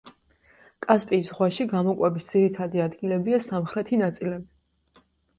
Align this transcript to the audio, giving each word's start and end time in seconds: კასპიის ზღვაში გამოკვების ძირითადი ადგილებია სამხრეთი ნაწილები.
კასპიის 0.83 1.25
ზღვაში 1.25 1.67
გამოკვების 1.73 2.29
ძირითადი 2.31 2.81
ადგილებია 2.85 3.41
სამხრეთი 3.49 3.99
ნაწილები. 4.03 5.03